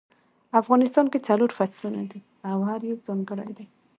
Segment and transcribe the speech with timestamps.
[0.61, 3.65] افغانستان کې څلور فصلونه دي او هر یو ځانګړی ده